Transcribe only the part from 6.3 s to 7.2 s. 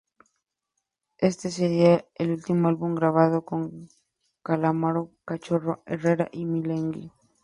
y Melingo.